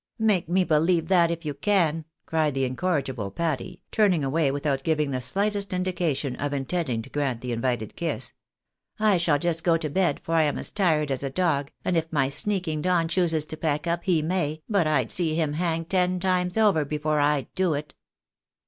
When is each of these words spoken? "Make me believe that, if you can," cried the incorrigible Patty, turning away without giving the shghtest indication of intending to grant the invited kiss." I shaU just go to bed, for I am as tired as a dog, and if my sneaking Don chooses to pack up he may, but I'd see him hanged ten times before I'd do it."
"Make 0.17 0.49
me 0.49 0.63
believe 0.63 1.09
that, 1.09 1.29
if 1.29 1.45
you 1.45 1.53
can," 1.53 2.05
cried 2.25 2.55
the 2.55 2.63
incorrigible 2.65 3.29
Patty, 3.29 3.83
turning 3.91 4.23
away 4.23 4.49
without 4.49 4.81
giving 4.81 5.11
the 5.11 5.19
shghtest 5.19 5.73
indication 5.73 6.35
of 6.37 6.53
intending 6.53 7.03
to 7.03 7.09
grant 7.11 7.41
the 7.41 7.51
invited 7.51 7.95
kiss." 7.95 8.33
I 8.99 9.17
shaU 9.17 9.37
just 9.37 9.63
go 9.63 9.77
to 9.77 9.91
bed, 9.91 10.19
for 10.23 10.33
I 10.33 10.41
am 10.45 10.57
as 10.57 10.71
tired 10.71 11.11
as 11.11 11.21
a 11.21 11.29
dog, 11.29 11.69
and 11.85 11.95
if 11.95 12.11
my 12.11 12.29
sneaking 12.29 12.81
Don 12.81 13.09
chooses 13.09 13.45
to 13.45 13.57
pack 13.57 13.85
up 13.85 14.05
he 14.05 14.23
may, 14.23 14.63
but 14.67 14.87
I'd 14.87 15.11
see 15.11 15.35
him 15.35 15.53
hanged 15.53 15.91
ten 15.91 16.19
times 16.19 16.57
before 16.87 17.19
I'd 17.19 17.53
do 17.53 17.75
it." 17.75 17.93